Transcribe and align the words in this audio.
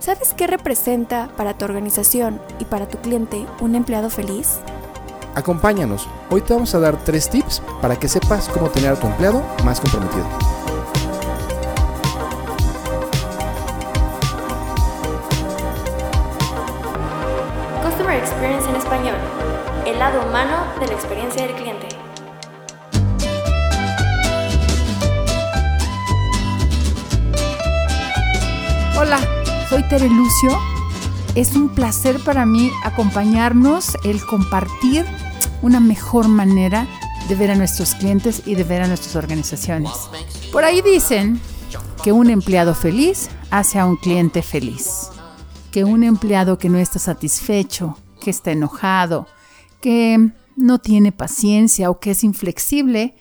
¿Sabes 0.00 0.32
qué 0.32 0.46
representa 0.46 1.28
para 1.36 1.54
tu 1.54 1.64
organización 1.64 2.40
y 2.60 2.64
para 2.64 2.86
tu 2.86 2.98
cliente 2.98 3.44
un 3.60 3.74
empleado 3.74 4.10
feliz? 4.10 4.60
Acompáñanos, 5.34 6.08
hoy 6.30 6.40
te 6.40 6.54
vamos 6.54 6.72
a 6.76 6.78
dar 6.78 6.96
tres 7.04 7.28
tips 7.28 7.60
para 7.82 7.96
que 7.96 8.06
sepas 8.06 8.48
cómo 8.48 8.70
tener 8.70 8.92
a 8.92 8.96
tu 8.96 9.08
empleado 9.08 9.42
más 9.64 9.80
comprometido. 9.80 10.24
Customer 17.82 18.18
Experience 18.18 18.70
en 18.70 18.76
español, 18.76 19.16
el 19.84 19.98
lado 19.98 20.24
humano 20.28 20.58
de 20.78 20.86
la 20.86 20.92
experiencia 20.92 21.44
del 21.44 21.56
cliente. 21.56 21.87
Tere 29.88 30.10
Lucio. 30.10 30.50
Es 31.34 31.56
un 31.56 31.70
placer 31.70 32.22
para 32.22 32.44
mí 32.44 32.70
acompañarnos, 32.84 33.96
el 34.04 34.20
compartir 34.20 35.06
una 35.62 35.80
mejor 35.80 36.28
manera 36.28 36.86
de 37.26 37.34
ver 37.34 37.50
a 37.50 37.54
nuestros 37.54 37.94
clientes 37.94 38.42
y 38.44 38.54
de 38.54 38.64
ver 38.64 38.82
a 38.82 38.86
nuestras 38.86 39.16
organizaciones. 39.16 39.92
Por 40.52 40.64
ahí 40.64 40.82
dicen 40.82 41.40
que 42.04 42.12
un 42.12 42.28
empleado 42.28 42.74
feliz 42.74 43.30
hace 43.50 43.78
a 43.78 43.86
un 43.86 43.96
cliente 43.96 44.42
feliz. 44.42 45.08
Que 45.70 45.84
un 45.84 46.04
empleado 46.04 46.58
que 46.58 46.68
no 46.68 46.76
está 46.76 46.98
satisfecho, 46.98 47.96
que 48.20 48.28
está 48.28 48.50
enojado, 48.50 49.26
que 49.80 50.32
no 50.54 50.80
tiene 50.80 51.12
paciencia 51.12 51.88
o 51.88 51.98
que 51.98 52.10
es 52.10 52.24
inflexible, 52.24 53.14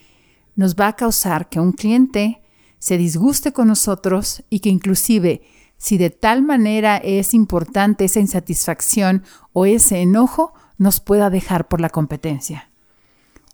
nos 0.58 0.76
va 0.76 0.90
a 0.90 0.96
causar 0.98 1.48
que 1.48 1.62
un 1.62 1.72
cliente 1.72 2.42
se 2.78 2.98
disguste 2.98 3.54
con 3.54 3.70
nosotros 3.70 4.44
y 4.50 4.60
que 4.60 4.70
inclusive 4.70 5.44
si 5.78 5.98
de 5.98 6.10
tal 6.10 6.42
manera 6.42 6.98
es 6.98 7.34
importante 7.34 8.06
esa 8.06 8.20
insatisfacción 8.20 9.24
o 9.54 9.66
ese 9.66 10.02
enojo, 10.02 10.54
nos 10.78 11.00
pueda 11.00 11.30
dejar 11.30 11.68
por 11.68 11.82
la 11.82 11.90
competencia. 11.90 12.70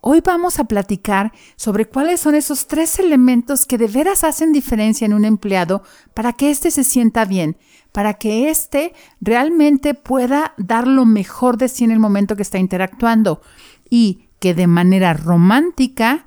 Hoy 0.05 0.21
vamos 0.21 0.59
a 0.59 0.65
platicar 0.65 1.31
sobre 1.55 1.85
cuáles 1.85 2.19
son 2.19 2.35
esos 2.35 2.67
tres 2.67 2.99
elementos 2.99 3.65
que 3.65 3.77
de 3.77 3.87
veras 3.87 4.25
hacen 4.25 4.51
diferencia 4.51 5.05
en 5.05 5.13
un 5.13 5.23
empleado 5.23 5.81
para 6.13 6.33
que 6.33 6.51
éste 6.51 6.71
se 6.71 6.83
sienta 6.83 7.23
bien, 7.23 7.55
para 7.93 8.15
que 8.15 8.49
éste 8.49 8.93
realmente 9.21 9.93
pueda 9.93 10.55
dar 10.57 10.87
lo 10.87 11.05
mejor 11.05 11.57
de 11.57 11.69
sí 11.69 11.85
en 11.85 11.91
el 11.91 11.99
momento 11.99 12.35
que 12.35 12.41
está 12.41 12.57
interactuando 12.57 13.41
y 13.89 14.27
que 14.39 14.53
de 14.53 14.67
manera 14.67 15.13
romántica 15.13 16.25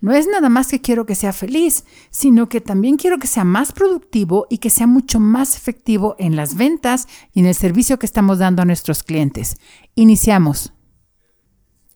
no 0.00 0.12
es 0.12 0.26
nada 0.26 0.48
más 0.48 0.68
que 0.68 0.80
quiero 0.80 1.06
que 1.06 1.14
sea 1.14 1.32
feliz, 1.32 1.84
sino 2.10 2.48
que 2.48 2.60
también 2.60 2.96
quiero 2.96 3.18
que 3.18 3.26
sea 3.26 3.44
más 3.44 3.72
productivo 3.72 4.46
y 4.50 4.58
que 4.58 4.70
sea 4.70 4.86
mucho 4.86 5.20
más 5.20 5.56
efectivo 5.56 6.16
en 6.18 6.36
las 6.36 6.56
ventas 6.56 7.08
y 7.32 7.40
en 7.40 7.46
el 7.46 7.54
servicio 7.54 7.98
que 7.98 8.06
estamos 8.06 8.38
dando 8.38 8.62
a 8.62 8.66
nuestros 8.66 9.02
clientes. 9.02 9.56
Iniciamos. 9.94 10.72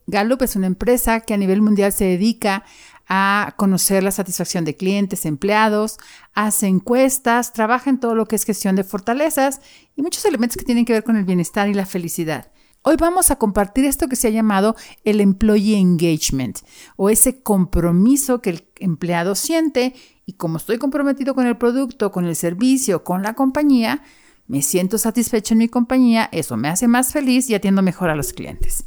Gallup 0.06 0.42
es 0.42 0.56
una 0.56 0.66
empresa 0.66 1.20
que 1.20 1.34
a 1.34 1.36
nivel 1.36 1.62
mundial 1.62 1.92
se 1.92 2.04
dedica 2.04 2.64
a 3.06 3.54
conocer 3.56 4.02
la 4.02 4.12
satisfacción 4.12 4.64
de 4.64 4.76
clientes, 4.76 5.26
empleados, 5.26 5.98
hace 6.32 6.68
encuestas, 6.68 7.52
trabaja 7.52 7.90
en 7.90 7.98
todo 7.98 8.14
lo 8.14 8.26
que 8.26 8.36
es 8.36 8.44
gestión 8.44 8.76
de 8.76 8.84
fortalezas 8.84 9.60
y 9.96 10.02
muchos 10.02 10.24
elementos 10.24 10.56
que 10.56 10.64
tienen 10.64 10.84
que 10.84 10.92
ver 10.92 11.04
con 11.04 11.16
el 11.16 11.24
bienestar 11.24 11.68
y 11.68 11.74
la 11.74 11.86
felicidad. 11.86 12.50
Hoy 12.82 12.96
vamos 12.98 13.30
a 13.30 13.36
compartir 13.36 13.84
esto 13.84 14.08
que 14.08 14.16
se 14.16 14.28
ha 14.28 14.30
llamado 14.30 14.74
el 15.04 15.20
employee 15.20 15.78
engagement 15.78 16.60
o 16.96 17.10
ese 17.10 17.42
compromiso 17.42 18.40
que 18.40 18.50
el 18.50 18.64
empleado 18.78 19.34
siente 19.34 19.94
y 20.24 20.32
como 20.32 20.56
estoy 20.56 20.78
comprometido 20.78 21.34
con 21.34 21.46
el 21.46 21.58
producto, 21.58 22.10
con 22.10 22.24
el 22.24 22.34
servicio, 22.36 23.04
con 23.04 23.22
la 23.22 23.34
compañía, 23.34 24.02
me 24.46 24.62
siento 24.62 24.96
satisfecho 24.96 25.52
en 25.52 25.58
mi 25.58 25.68
compañía, 25.68 26.30
eso 26.32 26.56
me 26.56 26.68
hace 26.68 26.88
más 26.88 27.12
feliz 27.12 27.50
y 27.50 27.54
atiendo 27.54 27.82
mejor 27.82 28.08
a 28.08 28.16
los 28.16 28.32
clientes. 28.32 28.84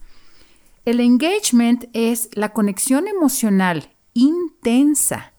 El 0.85 0.99
engagement 0.99 1.85
es 1.93 2.29
la 2.33 2.51
conexión 2.51 3.07
emocional 3.07 3.91
intensa 4.15 5.33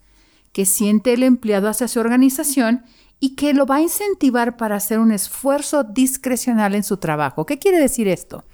que 0.52 0.64
siente 0.64 1.12
el 1.12 1.24
empleado 1.24 1.68
hacia 1.68 1.88
su 1.88 1.98
organización 1.98 2.84
y 3.20 3.36
que 3.36 3.54
lo 3.54 3.66
va 3.66 3.76
a 3.76 3.82
incentivar 3.82 4.56
para 4.56 4.76
hacer 4.76 4.98
un 4.98 5.12
esfuerzo 5.12 5.84
discrecional 5.84 6.74
en 6.74 6.82
su 6.82 6.98
trabajo. 6.98 7.46
¿Qué 7.46 7.58
quiere 7.58 7.78
decir 7.78 8.08
esto? 8.08 8.44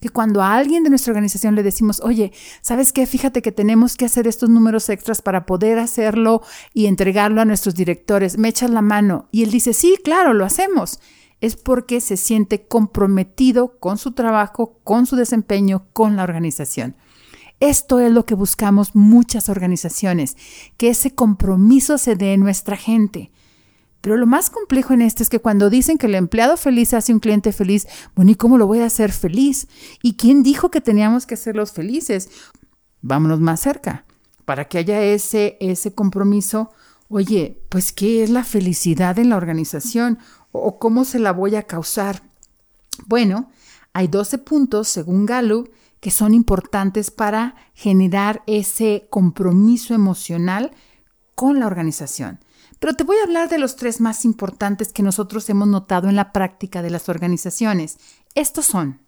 Que 0.00 0.08
cuando 0.10 0.42
a 0.42 0.54
alguien 0.56 0.84
de 0.84 0.90
nuestra 0.90 1.12
organización 1.12 1.54
le 1.54 1.62
decimos, 1.62 2.00
oye, 2.02 2.32
¿sabes 2.60 2.92
qué? 2.92 3.06
Fíjate 3.06 3.42
que 3.42 3.52
tenemos 3.52 3.96
que 3.96 4.04
hacer 4.04 4.26
estos 4.26 4.48
números 4.48 4.88
extras 4.88 5.22
para 5.22 5.46
poder 5.46 5.78
hacerlo 5.78 6.42
y 6.74 6.86
entregarlo 6.86 7.40
a 7.40 7.44
nuestros 7.44 7.74
directores. 7.74 8.38
¿Me 8.38 8.48
echas 8.48 8.70
la 8.70 8.82
mano? 8.82 9.28
Y 9.32 9.42
él 9.42 9.50
dice, 9.50 9.72
sí, 9.72 9.96
claro, 10.02 10.34
lo 10.34 10.44
hacemos. 10.44 11.00
Es 11.40 11.56
porque 11.56 12.00
se 12.00 12.16
siente 12.16 12.66
comprometido 12.66 13.78
con 13.78 13.98
su 13.98 14.12
trabajo, 14.12 14.80
con 14.84 15.06
su 15.06 15.16
desempeño, 15.16 15.86
con 15.92 16.16
la 16.16 16.24
organización. 16.24 16.96
Esto 17.60 18.00
es 18.00 18.12
lo 18.12 18.26
que 18.26 18.34
buscamos 18.34 18.94
muchas 18.94 19.48
organizaciones, 19.48 20.36
que 20.76 20.90
ese 20.90 21.14
compromiso 21.14 21.96
se 21.96 22.14
dé 22.14 22.34
en 22.34 22.40
nuestra 22.40 22.76
gente. 22.76 23.30
Pero 24.06 24.18
lo 24.18 24.26
más 24.28 24.50
complejo 24.50 24.94
en 24.94 25.02
esto 25.02 25.24
es 25.24 25.28
que 25.28 25.40
cuando 25.40 25.68
dicen 25.68 25.98
que 25.98 26.06
el 26.06 26.14
empleado 26.14 26.56
feliz 26.56 26.94
hace 26.94 27.12
un 27.12 27.18
cliente 27.18 27.50
feliz, 27.50 27.88
bueno, 28.14 28.30
¿y 28.30 28.36
cómo 28.36 28.56
lo 28.56 28.68
voy 28.68 28.78
a 28.78 28.86
hacer 28.86 29.10
feliz? 29.10 29.66
¿Y 30.00 30.14
quién 30.14 30.44
dijo 30.44 30.70
que 30.70 30.80
teníamos 30.80 31.26
que 31.26 31.34
hacerlos 31.34 31.72
felices? 31.72 32.30
Vámonos 33.02 33.40
más 33.40 33.58
cerca, 33.58 34.04
para 34.44 34.68
que 34.68 34.78
haya 34.78 35.02
ese, 35.02 35.56
ese 35.58 35.92
compromiso. 35.92 36.70
Oye, 37.08 37.64
pues, 37.68 37.90
¿qué 37.90 38.22
es 38.22 38.30
la 38.30 38.44
felicidad 38.44 39.18
en 39.18 39.30
la 39.30 39.36
organización? 39.36 40.20
¿O 40.52 40.78
cómo 40.78 41.04
se 41.04 41.18
la 41.18 41.32
voy 41.32 41.56
a 41.56 41.64
causar? 41.64 42.22
Bueno, 43.06 43.50
hay 43.92 44.06
12 44.06 44.38
puntos, 44.38 44.86
según 44.86 45.26
Gallup, 45.26 45.68
que 45.98 46.12
son 46.12 46.32
importantes 46.32 47.10
para 47.10 47.56
generar 47.74 48.44
ese 48.46 49.08
compromiso 49.10 49.94
emocional 49.94 50.70
con 51.34 51.58
la 51.58 51.66
organización. 51.66 52.38
Pero 52.78 52.94
te 52.94 53.04
voy 53.04 53.16
a 53.18 53.24
hablar 53.24 53.48
de 53.48 53.58
los 53.58 53.76
tres 53.76 54.00
más 54.00 54.24
importantes 54.24 54.92
que 54.92 55.02
nosotros 55.02 55.48
hemos 55.48 55.68
notado 55.68 56.08
en 56.08 56.16
la 56.16 56.32
práctica 56.32 56.82
de 56.82 56.90
las 56.90 57.08
organizaciones. 57.08 57.98
Estos 58.34 58.66
son, 58.66 59.00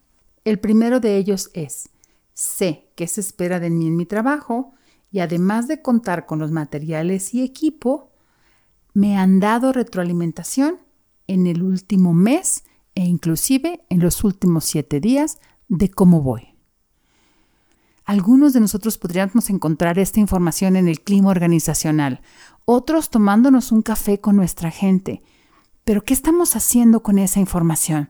el 0.44 0.58
primero 0.58 1.00
de 1.00 1.16
ellos 1.16 1.50
es, 1.52 1.90
sé 2.32 2.88
qué 2.94 3.06
se 3.06 3.20
espera 3.20 3.60
de 3.60 3.70
mí 3.70 3.86
en 3.86 3.96
mi 3.96 4.06
trabajo 4.06 4.72
y 5.10 5.20
además 5.20 5.68
de 5.68 5.82
contar 5.82 6.26
con 6.26 6.38
los 6.38 6.50
materiales 6.50 7.34
y 7.34 7.42
equipo, 7.42 8.12
me 8.94 9.18
han 9.18 9.40
dado 9.40 9.72
retroalimentación 9.72 10.78
en 11.26 11.46
el 11.46 11.62
último 11.62 12.14
mes 12.14 12.64
e 12.94 13.04
inclusive 13.04 13.84
en 13.90 14.00
los 14.00 14.24
últimos 14.24 14.64
siete 14.64 14.98
días 14.98 15.38
de 15.68 15.90
cómo 15.90 16.22
voy. 16.22 16.47
Algunos 18.08 18.54
de 18.54 18.60
nosotros 18.60 18.96
podríamos 18.96 19.50
encontrar 19.50 19.98
esta 19.98 20.18
información 20.18 20.76
en 20.76 20.88
el 20.88 21.02
clima 21.02 21.28
organizacional, 21.28 22.22
otros 22.64 23.10
tomándonos 23.10 23.70
un 23.70 23.82
café 23.82 24.18
con 24.18 24.34
nuestra 24.34 24.70
gente. 24.70 25.20
Pero 25.84 26.02
¿qué 26.02 26.14
estamos 26.14 26.56
haciendo 26.56 27.02
con 27.02 27.18
esa 27.18 27.38
información? 27.38 28.08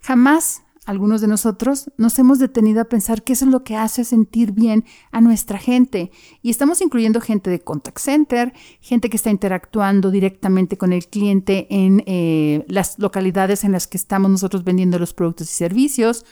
Jamás 0.00 0.62
algunos 0.86 1.20
de 1.20 1.28
nosotros 1.28 1.90
nos 1.98 2.18
hemos 2.18 2.38
detenido 2.38 2.80
a 2.80 2.86
pensar 2.86 3.22
qué 3.22 3.34
es 3.34 3.42
lo 3.42 3.64
que 3.64 3.76
hace 3.76 4.02
sentir 4.04 4.52
bien 4.52 4.86
a 5.12 5.20
nuestra 5.20 5.58
gente. 5.58 6.10
Y 6.40 6.48
estamos 6.48 6.80
incluyendo 6.80 7.20
gente 7.20 7.50
de 7.50 7.60
contact 7.60 7.98
center, 7.98 8.54
gente 8.80 9.10
que 9.10 9.18
está 9.18 9.28
interactuando 9.28 10.10
directamente 10.10 10.78
con 10.78 10.94
el 10.94 11.06
cliente 11.06 11.66
en 11.68 12.02
eh, 12.06 12.64
las 12.66 12.98
localidades 12.98 13.64
en 13.64 13.72
las 13.72 13.86
que 13.86 13.98
estamos 13.98 14.30
nosotros 14.30 14.64
vendiendo 14.64 14.98
los 14.98 15.12
productos 15.12 15.50
y 15.50 15.54
servicios, 15.54 16.24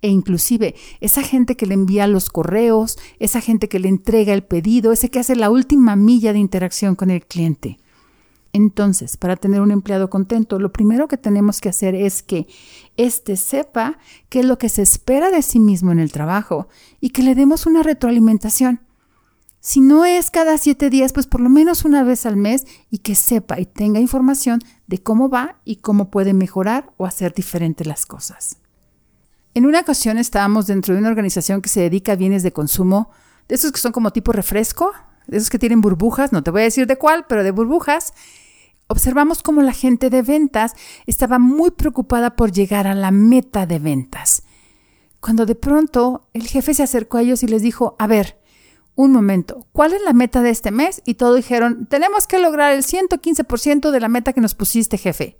e 0.00 0.08
inclusive 0.08 0.74
esa 1.00 1.22
gente 1.22 1.56
que 1.56 1.66
le 1.66 1.74
envía 1.74 2.06
los 2.06 2.30
correos, 2.30 2.98
esa 3.18 3.40
gente 3.40 3.68
que 3.68 3.78
le 3.78 3.88
entrega 3.88 4.32
el 4.32 4.44
pedido, 4.44 4.92
ese 4.92 5.10
que 5.10 5.18
hace 5.18 5.36
la 5.36 5.50
última 5.50 5.96
milla 5.96 6.32
de 6.32 6.38
interacción 6.38 6.94
con 6.94 7.10
el 7.10 7.26
cliente. 7.26 7.78
Entonces, 8.52 9.16
para 9.16 9.36
tener 9.36 9.60
un 9.60 9.70
empleado 9.70 10.08
contento, 10.08 10.58
lo 10.58 10.72
primero 10.72 11.06
que 11.06 11.16
tenemos 11.16 11.60
que 11.60 11.68
hacer 11.68 11.94
es 11.94 12.22
que 12.22 12.46
éste 12.96 13.36
sepa 13.36 13.98
qué 14.28 14.40
es 14.40 14.46
lo 14.46 14.58
que 14.58 14.68
se 14.68 14.82
espera 14.82 15.30
de 15.30 15.42
sí 15.42 15.58
mismo 15.58 15.92
en 15.92 15.98
el 15.98 16.12
trabajo 16.12 16.68
y 17.00 17.10
que 17.10 17.22
le 17.22 17.34
demos 17.34 17.66
una 17.66 17.82
retroalimentación. 17.82 18.80
Si 19.60 19.80
no 19.80 20.04
es 20.04 20.30
cada 20.30 20.56
siete 20.56 20.88
días, 20.88 21.12
pues 21.12 21.26
por 21.26 21.40
lo 21.40 21.50
menos 21.50 21.84
una 21.84 22.04
vez 22.04 22.24
al 22.26 22.36
mes 22.36 22.66
y 22.90 22.98
que 22.98 23.14
sepa 23.14 23.60
y 23.60 23.66
tenga 23.66 24.00
información 24.00 24.60
de 24.86 25.02
cómo 25.02 25.28
va 25.28 25.56
y 25.64 25.76
cómo 25.76 26.10
puede 26.10 26.32
mejorar 26.32 26.92
o 26.96 27.04
hacer 27.04 27.34
diferente 27.34 27.84
las 27.84 28.06
cosas. 28.06 28.58
En 29.54 29.66
una 29.66 29.80
ocasión 29.80 30.18
estábamos 30.18 30.66
dentro 30.66 30.94
de 30.94 31.00
una 31.00 31.08
organización 31.08 31.62
que 31.62 31.68
se 31.68 31.80
dedica 31.80 32.12
a 32.12 32.16
bienes 32.16 32.42
de 32.42 32.52
consumo, 32.52 33.10
de 33.48 33.54
esos 33.54 33.72
que 33.72 33.80
son 33.80 33.92
como 33.92 34.12
tipo 34.12 34.32
refresco, 34.32 34.92
de 35.26 35.38
esos 35.38 35.50
que 35.50 35.58
tienen 35.58 35.80
burbujas, 35.80 36.32
no 36.32 36.42
te 36.42 36.50
voy 36.50 36.62
a 36.62 36.64
decir 36.64 36.86
de 36.86 36.96
cuál, 36.96 37.26
pero 37.28 37.44
de 37.44 37.50
burbujas. 37.50 38.14
Observamos 38.86 39.42
cómo 39.42 39.62
la 39.62 39.72
gente 39.72 40.10
de 40.10 40.22
ventas 40.22 40.74
estaba 41.06 41.38
muy 41.38 41.70
preocupada 41.70 42.36
por 42.36 42.52
llegar 42.52 42.86
a 42.86 42.94
la 42.94 43.10
meta 43.10 43.66
de 43.66 43.78
ventas. 43.78 44.42
Cuando 45.20 45.46
de 45.46 45.54
pronto 45.54 46.28
el 46.32 46.46
jefe 46.46 46.74
se 46.74 46.82
acercó 46.82 47.18
a 47.18 47.22
ellos 47.22 47.42
y 47.42 47.48
les 47.48 47.62
dijo, 47.62 47.96
a 47.98 48.06
ver, 48.06 48.38
un 48.94 49.12
momento, 49.12 49.66
¿cuál 49.72 49.92
es 49.92 50.02
la 50.02 50.12
meta 50.12 50.42
de 50.42 50.50
este 50.50 50.70
mes? 50.70 51.02
Y 51.04 51.14
todos 51.14 51.36
dijeron, 51.36 51.86
tenemos 51.86 52.26
que 52.26 52.38
lograr 52.38 52.72
el 52.72 52.82
115% 52.82 53.90
de 53.90 54.00
la 54.00 54.08
meta 54.08 54.32
que 54.32 54.40
nos 54.40 54.54
pusiste, 54.54 54.98
jefe. 54.98 55.38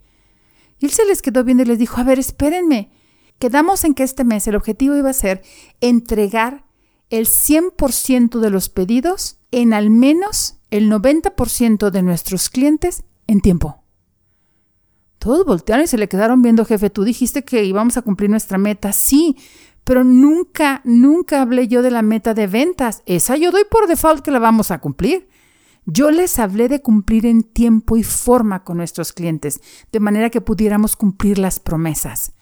Y 0.78 0.86
él 0.86 0.92
se 0.92 1.04
les 1.06 1.22
quedó 1.22 1.42
viendo 1.42 1.62
y 1.64 1.66
les 1.66 1.78
dijo, 1.78 2.00
a 2.00 2.04
ver, 2.04 2.18
espérenme. 2.18 2.90
Quedamos 3.38 3.84
en 3.84 3.94
que 3.94 4.02
este 4.02 4.24
mes 4.24 4.46
el 4.48 4.56
objetivo 4.56 4.96
iba 4.96 5.10
a 5.10 5.14
ser 5.14 5.42
entregar 5.80 6.64
el 7.10 7.26
100% 7.26 8.40
de 8.40 8.50
los 8.50 8.68
pedidos 8.68 9.38
en 9.50 9.72
al 9.72 9.90
menos 9.90 10.58
el 10.70 10.90
90% 10.90 11.90
de 11.90 12.02
nuestros 12.02 12.50
clientes 12.50 13.04
en 13.26 13.40
tiempo. 13.40 13.82
Todos 15.18 15.44
voltearon 15.44 15.84
y 15.84 15.88
se 15.88 15.98
le 15.98 16.08
quedaron 16.08 16.42
viendo, 16.42 16.64
jefe, 16.64 16.90
tú 16.90 17.04
dijiste 17.04 17.44
que 17.44 17.64
íbamos 17.64 17.96
a 17.96 18.02
cumplir 18.02 18.30
nuestra 18.30 18.58
meta. 18.58 18.92
Sí, 18.92 19.36
pero 19.84 20.04
nunca, 20.04 20.80
nunca 20.84 21.42
hablé 21.42 21.66
yo 21.66 21.82
de 21.82 21.90
la 21.90 22.02
meta 22.02 22.34
de 22.34 22.46
ventas. 22.46 23.02
Esa 23.06 23.36
yo 23.36 23.50
doy 23.50 23.64
por 23.68 23.88
default 23.88 24.22
que 24.22 24.30
la 24.30 24.38
vamos 24.38 24.70
a 24.70 24.78
cumplir. 24.78 25.28
Yo 25.86 26.10
les 26.10 26.38
hablé 26.38 26.68
de 26.68 26.82
cumplir 26.82 27.24
en 27.24 27.42
tiempo 27.42 27.96
y 27.96 28.02
forma 28.02 28.62
con 28.62 28.76
nuestros 28.76 29.12
clientes, 29.12 29.60
de 29.90 30.00
manera 30.00 30.28
que 30.28 30.42
pudiéramos 30.42 30.96
cumplir 30.96 31.38
las 31.38 31.60
promesas. 31.60 32.32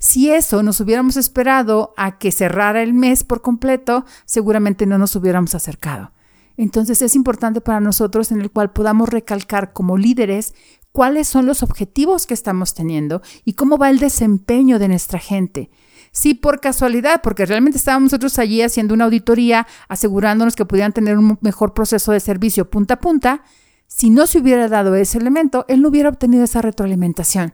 Si 0.00 0.30
eso 0.30 0.62
nos 0.62 0.80
hubiéramos 0.80 1.18
esperado 1.18 1.92
a 1.98 2.16
que 2.16 2.32
cerrara 2.32 2.82
el 2.82 2.94
mes 2.94 3.22
por 3.22 3.42
completo, 3.42 4.06
seguramente 4.24 4.86
no 4.86 4.96
nos 4.96 5.14
hubiéramos 5.14 5.54
acercado. 5.54 6.12
Entonces 6.56 7.02
es 7.02 7.14
importante 7.14 7.60
para 7.60 7.80
nosotros 7.80 8.32
en 8.32 8.40
el 8.40 8.50
cual 8.50 8.72
podamos 8.72 9.10
recalcar 9.10 9.74
como 9.74 9.98
líderes 9.98 10.54
cuáles 10.90 11.28
son 11.28 11.44
los 11.44 11.62
objetivos 11.62 12.26
que 12.26 12.32
estamos 12.32 12.72
teniendo 12.72 13.20
y 13.44 13.52
cómo 13.52 13.76
va 13.76 13.90
el 13.90 13.98
desempeño 13.98 14.78
de 14.78 14.88
nuestra 14.88 15.18
gente. 15.18 15.68
Si 16.12 16.32
por 16.32 16.60
casualidad, 16.60 17.20
porque 17.22 17.44
realmente 17.44 17.76
estábamos 17.76 18.10
nosotros 18.10 18.38
allí 18.38 18.62
haciendo 18.62 18.94
una 18.94 19.04
auditoría, 19.04 19.66
asegurándonos 19.88 20.56
que 20.56 20.64
pudieran 20.64 20.94
tener 20.94 21.18
un 21.18 21.36
mejor 21.42 21.74
proceso 21.74 22.12
de 22.12 22.20
servicio 22.20 22.70
punta 22.70 22.94
a 22.94 23.00
punta, 23.00 23.42
si 23.86 24.08
no 24.08 24.26
se 24.26 24.38
hubiera 24.38 24.66
dado 24.66 24.94
ese 24.94 25.18
elemento, 25.18 25.66
él 25.68 25.82
no 25.82 25.90
hubiera 25.90 26.08
obtenido 26.08 26.42
esa 26.42 26.62
retroalimentación. 26.62 27.52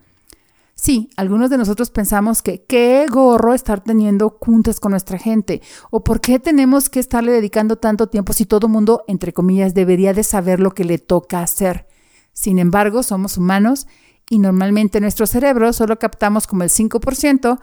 Sí, 0.79 1.09
algunos 1.17 1.49
de 1.49 1.57
nosotros 1.57 1.91
pensamos 1.91 2.43
que 2.43 2.63
qué 2.67 3.07
gorro 3.11 3.55
estar 3.55 3.83
teniendo 3.83 4.37
juntas 4.43 4.79
con 4.79 4.91
nuestra 4.91 5.19
gente 5.19 5.63
o 5.91 6.05
por 6.05 6.21
qué 6.21 6.39
tenemos 6.39 6.91
que 6.91 7.01
estarle 7.01 7.33
dedicando 7.33 7.77
tanto 7.77 8.09
tiempo 8.09 8.35
si 8.35 8.45
todo 8.45 8.69
mundo, 8.69 9.03
entre 9.09 9.33
comillas, 9.33 9.73
debería 9.73 10.13
de 10.13 10.23
saber 10.23 10.61
lo 10.61 10.73
que 10.73 10.85
le 10.85 10.99
toca 10.99 11.41
hacer. 11.41 11.89
Sin 12.35 12.59
embargo, 12.59 13.03
somos 13.03 13.39
humanos 13.39 13.87
y 14.29 14.39
normalmente 14.39 15.01
nuestro 15.01 15.27
cerebro 15.27 15.73
solo 15.73 15.99
captamos 15.99 16.47
como 16.47 16.63
el 16.63 16.69
5% 16.69 17.59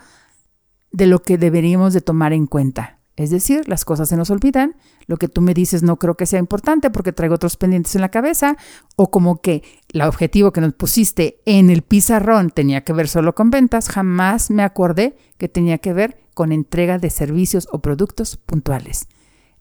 de 0.91 1.05
lo 1.05 1.21
que 1.21 1.37
deberíamos 1.37 1.93
de 1.93 2.01
tomar 2.01 2.33
en 2.33 2.47
cuenta. 2.47 3.02
Es 3.15 3.29
decir, 3.29 3.67
las 3.69 3.85
cosas 3.85 4.09
se 4.09 4.17
nos 4.17 4.31
olvidan, 4.31 4.75
lo 5.05 5.17
que 5.17 5.27
tú 5.27 5.41
me 5.41 5.53
dices 5.53 5.83
no 5.83 5.97
creo 5.97 6.15
que 6.15 6.25
sea 6.25 6.39
importante 6.39 6.89
porque 6.89 7.11
traigo 7.11 7.35
otros 7.35 7.57
pendientes 7.57 7.93
en 7.93 8.01
la 8.01 8.09
cabeza, 8.09 8.57
o 8.95 9.11
como 9.11 9.39
que 9.39 9.61
el 9.93 10.01
objetivo 10.01 10.51
que 10.51 10.61
nos 10.61 10.73
pusiste 10.73 11.39
en 11.45 11.69
el 11.69 11.83
pizarrón 11.83 12.49
tenía 12.49 12.83
que 12.83 12.93
ver 12.93 13.07
solo 13.07 13.35
con 13.35 13.51
ventas, 13.51 13.89
jamás 13.89 14.49
me 14.49 14.63
acordé 14.63 15.15
que 15.37 15.47
tenía 15.47 15.77
que 15.77 15.93
ver 15.93 16.17
con 16.33 16.51
entrega 16.51 16.97
de 16.97 17.11
servicios 17.11 17.67
o 17.71 17.81
productos 17.81 18.37
puntuales. 18.37 19.07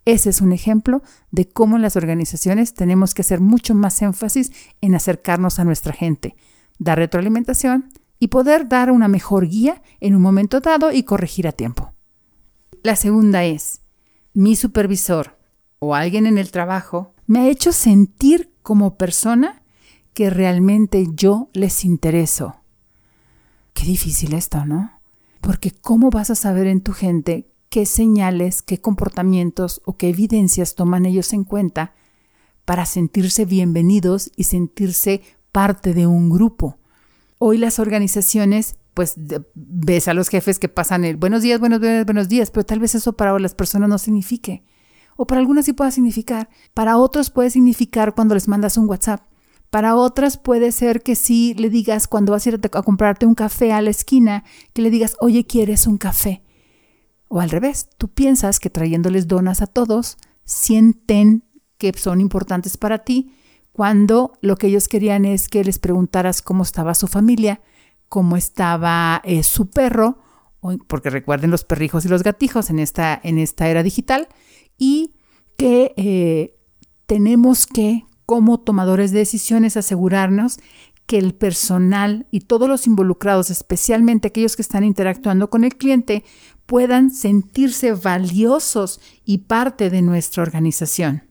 Ese 0.06 0.30
es 0.30 0.40
un 0.40 0.52
ejemplo 0.52 1.02
de 1.30 1.48
cómo 1.48 1.76
en 1.76 1.82
las 1.82 1.96
organizaciones 1.96 2.72
tenemos 2.72 3.12
que 3.12 3.22
hacer 3.22 3.40
mucho 3.40 3.74
más 3.74 4.00
énfasis 4.00 4.50
en 4.80 4.94
acercarnos 4.94 5.58
a 5.58 5.64
nuestra 5.64 5.92
gente, 5.92 6.34
dar 6.78 6.98
retroalimentación 6.98 7.92
y 8.18 8.28
poder 8.28 8.68
dar 8.68 8.90
una 8.90 9.08
mejor 9.08 9.46
guía 9.46 9.82
en 10.00 10.16
un 10.16 10.22
momento 10.22 10.60
dado 10.60 10.90
y 10.90 11.02
corregir 11.02 11.46
a 11.46 11.52
tiempo. 11.52 11.91
La 12.82 12.96
segunda 12.96 13.44
es, 13.44 13.80
mi 14.34 14.56
supervisor 14.56 15.38
o 15.78 15.94
alguien 15.94 16.26
en 16.26 16.36
el 16.36 16.50
trabajo 16.50 17.14
me 17.28 17.38
ha 17.38 17.48
hecho 17.48 17.72
sentir 17.72 18.50
como 18.62 18.96
persona 18.96 19.62
que 20.14 20.30
realmente 20.30 21.06
yo 21.14 21.48
les 21.52 21.84
intereso. 21.84 22.56
Qué 23.72 23.84
difícil 23.84 24.34
esto, 24.34 24.64
¿no? 24.64 25.00
Porque 25.40 25.70
¿cómo 25.70 26.10
vas 26.10 26.30
a 26.30 26.34
saber 26.34 26.66
en 26.66 26.80
tu 26.80 26.92
gente 26.92 27.48
qué 27.68 27.86
señales, 27.86 28.62
qué 28.62 28.80
comportamientos 28.80 29.80
o 29.84 29.96
qué 29.96 30.08
evidencias 30.08 30.74
toman 30.74 31.06
ellos 31.06 31.32
en 31.32 31.44
cuenta 31.44 31.94
para 32.64 32.84
sentirse 32.84 33.44
bienvenidos 33.44 34.32
y 34.34 34.44
sentirse 34.44 35.22
parte 35.52 35.94
de 35.94 36.08
un 36.08 36.30
grupo? 36.30 36.78
Hoy 37.38 37.58
las 37.58 37.78
organizaciones 37.78 38.74
pues 38.94 39.14
ves 39.54 40.08
a 40.08 40.14
los 40.14 40.28
jefes 40.28 40.58
que 40.58 40.68
pasan 40.68 41.04
el 41.04 41.16
buenos 41.16 41.42
días, 41.42 41.58
buenos 41.60 41.80
días, 41.80 42.04
buenos 42.04 42.28
días, 42.28 42.50
pero 42.50 42.64
tal 42.64 42.80
vez 42.80 42.94
eso 42.94 43.14
para 43.14 43.38
las 43.38 43.54
personas 43.54 43.88
no 43.88 43.98
signifique. 43.98 44.64
O 45.16 45.26
para 45.26 45.40
algunas 45.40 45.64
sí 45.64 45.72
pueda 45.72 45.90
significar. 45.90 46.48
Para 46.74 46.96
otros 46.96 47.30
puede 47.30 47.50
significar 47.50 48.14
cuando 48.14 48.34
les 48.34 48.48
mandas 48.48 48.76
un 48.76 48.88
WhatsApp. 48.88 49.22
Para 49.70 49.96
otras 49.96 50.36
puede 50.36 50.72
ser 50.72 51.02
que 51.02 51.14
sí 51.14 51.54
le 51.54 51.70
digas 51.70 52.06
cuando 52.06 52.32
vas 52.32 52.46
a 52.46 52.50
ir 52.50 52.60
a 52.62 52.82
comprarte 52.82 53.24
un 53.24 53.34
café 53.34 53.72
a 53.72 53.80
la 53.80 53.90
esquina, 53.90 54.44
que 54.74 54.82
le 54.82 54.90
digas, 54.90 55.16
oye, 55.20 55.46
¿quieres 55.46 55.86
un 55.86 55.96
café? 55.96 56.42
O 57.28 57.40
al 57.40 57.48
revés, 57.48 57.88
tú 57.96 58.08
piensas 58.08 58.60
que 58.60 58.68
trayéndoles 58.68 59.28
donas 59.28 59.62
a 59.62 59.66
todos, 59.66 60.18
sienten 60.44 61.44
que 61.78 61.92
son 61.94 62.20
importantes 62.20 62.76
para 62.76 62.98
ti, 62.98 63.34
cuando 63.72 64.34
lo 64.42 64.56
que 64.56 64.66
ellos 64.66 64.88
querían 64.88 65.24
es 65.24 65.48
que 65.48 65.64
les 65.64 65.78
preguntaras 65.78 66.42
cómo 66.42 66.62
estaba 66.62 66.94
su 66.94 67.06
familia, 67.06 67.62
cómo 68.12 68.36
estaba 68.36 69.22
eh, 69.24 69.42
su 69.42 69.70
perro, 69.70 70.18
porque 70.86 71.08
recuerden 71.08 71.50
los 71.50 71.64
perrijos 71.64 72.04
y 72.04 72.10
los 72.10 72.22
gatijos 72.22 72.68
en 72.68 72.78
esta, 72.78 73.18
en 73.24 73.38
esta 73.38 73.70
era 73.70 73.82
digital, 73.82 74.28
y 74.76 75.14
que 75.56 75.94
eh, 75.96 76.58
tenemos 77.06 77.66
que, 77.66 78.04
como 78.26 78.60
tomadores 78.60 79.12
de 79.12 79.20
decisiones, 79.20 79.78
asegurarnos 79.78 80.60
que 81.06 81.16
el 81.16 81.34
personal 81.34 82.26
y 82.30 82.40
todos 82.40 82.68
los 82.68 82.86
involucrados, 82.86 83.48
especialmente 83.48 84.28
aquellos 84.28 84.56
que 84.56 84.62
están 84.62 84.84
interactuando 84.84 85.48
con 85.48 85.64
el 85.64 85.78
cliente, 85.78 86.22
puedan 86.66 87.12
sentirse 87.12 87.92
valiosos 87.92 89.00
y 89.24 89.38
parte 89.38 89.88
de 89.88 90.02
nuestra 90.02 90.42
organización. 90.42 91.22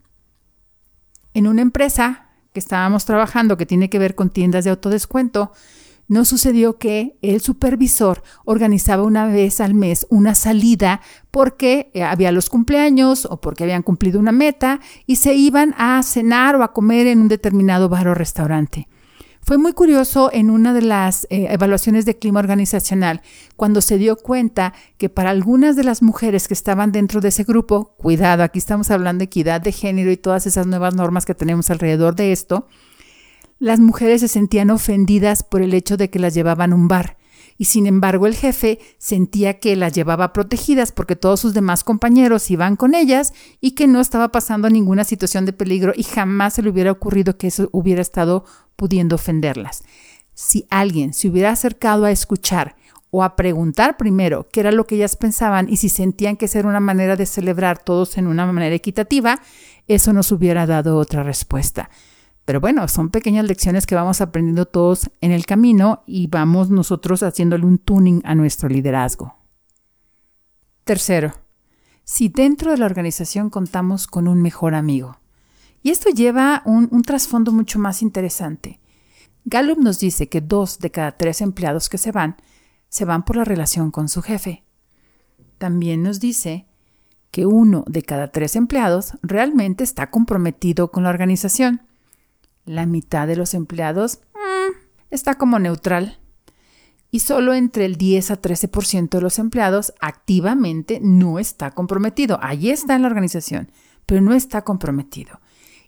En 1.35 1.45
una 1.45 1.61
empresa 1.61 2.31
que 2.53 2.59
estábamos 2.59 3.05
trabajando 3.05 3.55
que 3.55 3.67
tiene 3.67 3.91
que 3.91 3.99
ver 3.99 4.15
con 4.15 4.31
tiendas 4.31 4.63
de 4.63 4.71
autodescuento, 4.71 5.51
no 6.11 6.25
sucedió 6.25 6.77
que 6.77 7.17
el 7.21 7.39
supervisor 7.39 8.21
organizaba 8.43 9.03
una 9.03 9.27
vez 9.27 9.61
al 9.61 9.73
mes 9.73 10.05
una 10.09 10.35
salida 10.35 10.99
porque 11.31 11.89
eh, 11.93 12.03
había 12.03 12.33
los 12.33 12.49
cumpleaños 12.49 13.23
o 13.23 13.39
porque 13.39 13.63
habían 13.63 13.81
cumplido 13.81 14.19
una 14.19 14.33
meta 14.33 14.81
y 15.07 15.15
se 15.15 15.35
iban 15.35 15.73
a 15.77 16.03
cenar 16.03 16.57
o 16.57 16.63
a 16.63 16.73
comer 16.73 17.07
en 17.07 17.21
un 17.21 17.29
determinado 17.29 17.87
bar 17.87 18.09
o 18.09 18.13
restaurante. 18.13 18.89
Fue 19.41 19.57
muy 19.57 19.71
curioso 19.71 20.29
en 20.33 20.49
una 20.49 20.73
de 20.73 20.81
las 20.81 21.27
eh, 21.29 21.47
evaluaciones 21.49 22.03
de 22.03 22.19
clima 22.19 22.41
organizacional 22.41 23.21
cuando 23.55 23.79
se 23.79 23.97
dio 23.97 24.17
cuenta 24.17 24.73
que 24.97 25.07
para 25.07 25.29
algunas 25.29 25.77
de 25.77 25.85
las 25.85 26.01
mujeres 26.01 26.49
que 26.49 26.53
estaban 26.53 26.91
dentro 26.91 27.21
de 27.21 27.29
ese 27.29 27.45
grupo, 27.45 27.95
cuidado, 27.95 28.43
aquí 28.43 28.59
estamos 28.59 28.91
hablando 28.91 29.19
de 29.19 29.25
equidad 29.27 29.61
de 29.61 29.71
género 29.71 30.11
y 30.11 30.17
todas 30.17 30.45
esas 30.45 30.67
nuevas 30.67 30.93
normas 30.93 31.25
que 31.25 31.35
tenemos 31.35 31.69
alrededor 31.69 32.15
de 32.15 32.33
esto, 32.33 32.67
las 33.61 33.79
mujeres 33.79 34.21
se 34.21 34.27
sentían 34.27 34.71
ofendidas 34.71 35.43
por 35.43 35.61
el 35.61 35.75
hecho 35.75 35.95
de 35.95 36.09
que 36.09 36.17
las 36.17 36.33
llevaban 36.33 36.73
a 36.73 36.75
un 36.75 36.87
bar, 36.87 37.17
y 37.59 37.65
sin 37.65 37.85
embargo 37.85 38.25
el 38.25 38.33
jefe 38.33 38.79
sentía 38.97 39.59
que 39.59 39.75
las 39.75 39.93
llevaba 39.93 40.33
protegidas 40.33 40.91
porque 40.91 41.15
todos 41.15 41.41
sus 41.41 41.53
demás 41.53 41.83
compañeros 41.83 42.49
iban 42.49 42.75
con 42.75 42.95
ellas 42.95 43.33
y 43.59 43.75
que 43.75 43.85
no 43.85 44.01
estaba 44.01 44.29
pasando 44.31 44.67
ninguna 44.67 45.03
situación 45.03 45.45
de 45.45 45.53
peligro 45.53 45.93
y 45.95 46.01
jamás 46.01 46.55
se 46.55 46.63
le 46.63 46.71
hubiera 46.71 46.91
ocurrido 46.91 47.37
que 47.37 47.47
eso 47.47 47.69
hubiera 47.71 48.01
estado 48.01 48.45
pudiendo 48.75 49.13
ofenderlas. 49.13 49.83
Si 50.33 50.65
alguien 50.71 51.13
se 51.13 51.27
hubiera 51.27 51.51
acercado 51.51 52.05
a 52.05 52.11
escuchar 52.11 52.75
o 53.11 53.23
a 53.23 53.35
preguntar 53.35 53.95
primero 53.95 54.47
qué 54.51 54.61
era 54.61 54.71
lo 54.71 54.87
que 54.87 54.95
ellas 54.95 55.15
pensaban 55.17 55.69
y 55.69 55.77
si 55.77 55.89
sentían 55.89 56.35
que 56.35 56.45
esa 56.45 56.57
era 56.57 56.67
una 56.67 56.79
manera 56.79 57.15
de 57.15 57.27
celebrar 57.27 57.77
todos 57.77 58.17
en 58.17 58.25
una 58.25 58.51
manera 58.51 58.73
equitativa, 58.73 59.39
eso 59.87 60.13
nos 60.13 60.31
hubiera 60.31 60.65
dado 60.65 60.97
otra 60.97 61.21
respuesta. 61.21 61.91
Pero 62.45 62.59
bueno, 62.59 62.87
son 62.87 63.09
pequeñas 63.09 63.45
lecciones 63.45 63.85
que 63.85 63.95
vamos 63.95 64.21
aprendiendo 64.21 64.65
todos 64.65 65.09
en 65.21 65.31
el 65.31 65.45
camino 65.45 66.03
y 66.07 66.27
vamos 66.27 66.69
nosotros 66.69 67.23
haciéndole 67.23 67.65
un 67.65 67.77
tuning 67.77 68.21
a 68.25 68.35
nuestro 68.35 68.67
liderazgo. 68.67 69.35
Tercero, 70.83 71.33
si 72.03 72.29
dentro 72.29 72.71
de 72.71 72.77
la 72.77 72.85
organización 72.85 73.49
contamos 73.49 74.07
con 74.07 74.27
un 74.27 74.41
mejor 74.41 74.75
amigo. 74.75 75.19
Y 75.83 75.89
esto 75.89 76.09
lleva 76.09 76.61
un, 76.65 76.87
un 76.91 77.03
trasfondo 77.03 77.51
mucho 77.51 77.79
más 77.79 78.01
interesante. 78.01 78.79
Gallup 79.45 79.79
nos 79.79 79.99
dice 79.99 80.29
que 80.29 80.41
dos 80.41 80.79
de 80.79 80.91
cada 80.91 81.17
tres 81.17 81.41
empleados 81.41 81.89
que 81.89 81.97
se 81.97 82.11
van, 82.11 82.35
se 82.89 83.05
van 83.05 83.23
por 83.23 83.37
la 83.37 83.45
relación 83.45 83.89
con 83.91 84.09
su 84.09 84.21
jefe. 84.21 84.63
También 85.57 86.03
nos 86.03 86.19
dice 86.19 86.67
que 87.31 87.45
uno 87.45 87.83
de 87.87 88.03
cada 88.03 88.31
tres 88.31 88.55
empleados 88.55 89.13
realmente 89.21 89.83
está 89.83 90.09
comprometido 90.09 90.91
con 90.91 91.03
la 91.03 91.09
organización 91.09 91.81
la 92.65 92.85
mitad 92.85 93.27
de 93.27 93.35
los 93.35 93.53
empleados 93.53 94.19
mm, 94.33 94.75
está 95.09 95.35
como 95.35 95.59
neutral. 95.59 96.19
Y 97.13 97.19
solo 97.19 97.53
entre 97.53 97.85
el 97.85 97.97
10 97.97 98.31
a 98.31 98.41
13% 98.41 99.09
de 99.09 99.21
los 99.21 99.37
empleados 99.37 99.93
activamente 99.99 100.99
no 101.01 101.39
está 101.39 101.71
comprometido. 101.71 102.39
Allí 102.41 102.69
está 102.69 102.95
en 102.95 103.01
la 103.01 103.09
organización, 103.09 103.69
pero 104.05 104.21
no 104.21 104.33
está 104.33 104.63
comprometido. 104.63 105.41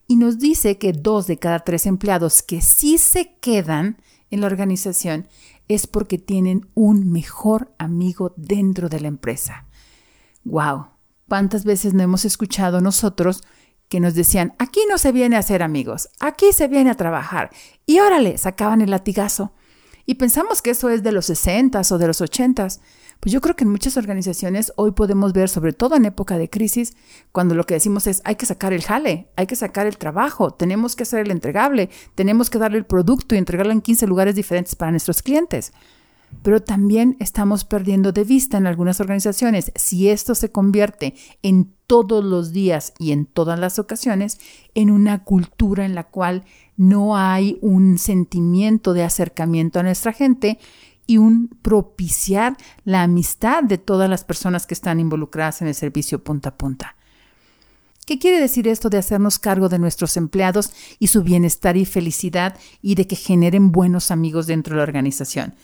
Y 0.05 0.17
nos 0.17 0.37
dice 0.37 0.77
que 0.77 0.91
dos 0.91 1.27
de 1.27 1.39
cada 1.39 1.59
tres 1.59 1.85
empleados 1.85 2.43
que 2.43 2.61
sí 2.61 2.97
se 2.97 3.35
quedan 3.39 3.97
en 4.31 4.41
la 4.41 4.47
organización 4.47 5.27
es 5.67 5.87
porque 5.87 6.17
tienen 6.17 6.67
un 6.73 7.11
mejor 7.11 7.73
amigo 7.77 8.33
dentro 8.35 8.89
de 8.89 8.99
la 8.99 9.07
empresa. 9.07 9.65
¡Wow! 10.43 10.87
¿Cuántas 11.29 11.63
veces 11.63 11.93
no 11.93 12.03
hemos 12.03 12.25
escuchado 12.25 12.81
nosotros 12.81 13.43
que 13.93 13.99
nos 13.99 14.15
decían, 14.15 14.55
aquí 14.57 14.79
no 14.89 14.97
se 14.97 15.11
viene 15.11 15.35
a 15.35 15.39
hacer 15.39 15.61
amigos, 15.61 16.09
aquí 16.19 16.51
se 16.51 16.67
viene 16.67 16.89
a 16.89 16.95
trabajar? 16.95 17.51
Y 17.85 17.99
órale, 17.99 18.39
sacaban 18.39 18.81
el 18.81 18.89
latigazo. 18.89 19.53
Y 20.07 20.15
pensamos 20.15 20.63
que 20.63 20.71
eso 20.71 20.89
es 20.89 21.03
de 21.03 21.11
los 21.11 21.27
60 21.27 21.79
o 21.91 21.97
de 21.99 22.07
los 22.07 22.19
80 22.19 22.69
pues 23.19 23.31
yo 23.31 23.39
creo 23.39 23.55
que 23.55 23.65
en 23.65 23.69
muchas 23.69 23.95
organizaciones 23.95 24.73
hoy 24.77 24.93
podemos 24.93 25.31
ver, 25.31 25.47
sobre 25.47 25.73
todo 25.73 25.95
en 25.95 26.05
época 26.05 26.39
de 26.39 26.49
crisis, 26.49 26.97
cuando 27.31 27.53
lo 27.53 27.65
que 27.65 27.75
decimos 27.75 28.07
es 28.07 28.23
hay 28.25 28.35
que 28.35 28.47
sacar 28.47 28.73
el 28.73 28.81
jale, 28.81 29.29
hay 29.35 29.45
que 29.45 29.55
sacar 29.55 29.85
el 29.85 29.99
trabajo, 29.99 30.51
tenemos 30.55 30.95
que 30.95 31.03
hacer 31.03 31.19
el 31.19 31.31
entregable, 31.31 31.91
tenemos 32.15 32.49
que 32.49 32.57
darle 32.57 32.79
el 32.79 32.85
producto 32.87 33.35
y 33.35 33.37
entregarlo 33.37 33.73
en 33.73 33.81
15 33.81 34.07
lugares 34.07 34.33
diferentes 34.33 34.75
para 34.75 34.89
nuestros 34.89 35.21
clientes. 35.21 35.71
Pero 36.41 36.61
también 36.61 37.15
estamos 37.19 37.63
perdiendo 37.63 38.11
de 38.11 38.23
vista 38.23 38.57
en 38.57 38.67
algunas 38.67 38.99
organizaciones, 38.99 39.71
si 39.75 40.09
esto 40.09 40.35
se 40.35 40.51
convierte 40.51 41.15
en 41.41 41.73
todos 41.87 42.23
los 42.23 42.51
días 42.51 42.93
y 42.99 43.11
en 43.11 43.25
todas 43.25 43.59
las 43.59 43.79
ocasiones, 43.79 44.39
en 44.73 44.89
una 44.89 45.23
cultura 45.23 45.85
en 45.85 45.95
la 45.95 46.05
cual 46.05 46.43
no 46.75 47.15
hay 47.15 47.59
un 47.61 47.97
sentimiento 47.97 48.93
de 48.93 49.03
acercamiento 49.03 49.79
a 49.79 49.83
nuestra 49.83 50.11
gente, 50.11 50.59
y 51.05 51.17
un 51.17 51.49
propiciar 51.61 52.55
la 52.85 53.03
amistad 53.03 53.63
de 53.63 53.77
todas 53.77 54.09
las 54.09 54.23
personas 54.23 54.65
que 54.65 54.73
están 54.73 54.99
involucradas 54.99 55.61
en 55.61 55.67
el 55.67 55.75
servicio 55.75 56.23
punta 56.23 56.49
a 56.49 56.57
punta. 56.57 56.95
¿Qué 58.05 58.19
quiere 58.19 58.39
decir 58.39 58.67
esto 58.67 58.89
de 58.89 58.97
hacernos 58.97 59.39
cargo 59.39 59.69
de 59.69 59.79
nuestros 59.79 60.17
empleados 60.17 60.73
y 60.99 61.07
su 61.07 61.23
bienestar 61.23 61.77
y 61.77 61.85
felicidad 61.85 62.57
y 62.81 62.95
de 62.95 63.07
que 63.07 63.15
generen 63.15 63.71
buenos 63.71 64.11
amigos 64.11 64.45
dentro 64.45 64.73
de 64.73 64.77
la 64.77 64.83
organización? 64.83 65.55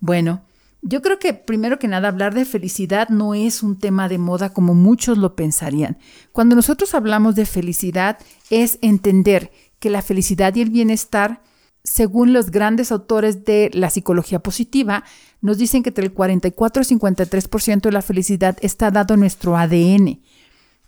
Bueno, 0.00 0.42
yo 0.82 1.02
creo 1.02 1.18
que 1.18 1.34
primero 1.34 1.78
que 1.78 1.88
nada 1.88 2.08
hablar 2.08 2.34
de 2.34 2.44
felicidad 2.44 3.08
no 3.08 3.34
es 3.34 3.62
un 3.62 3.78
tema 3.78 4.08
de 4.08 4.18
moda 4.18 4.50
como 4.50 4.74
muchos 4.74 5.18
lo 5.18 5.34
pensarían. 5.34 5.98
Cuando 6.32 6.54
nosotros 6.54 6.94
hablamos 6.94 7.34
de 7.34 7.46
felicidad 7.46 8.18
es 8.50 8.78
entender 8.82 9.50
que 9.80 9.90
la 9.90 10.02
felicidad 10.02 10.54
y 10.54 10.62
el 10.62 10.70
bienestar 10.70 11.42
según 11.86 12.32
los 12.32 12.50
grandes 12.50 12.90
autores 12.90 13.44
de 13.44 13.70
la 13.72 13.90
psicología 13.90 14.40
positiva, 14.40 15.04
nos 15.40 15.56
dicen 15.56 15.82
que 15.82 15.90
entre 15.90 16.04
el 16.04 16.12
44 16.12 16.82
y 16.82 16.86
53% 16.86 17.80
de 17.80 17.92
la 17.92 18.02
felicidad 18.02 18.56
está 18.60 18.90
dado 18.90 19.14
en 19.14 19.20
nuestro 19.20 19.56
ADN, 19.56 20.20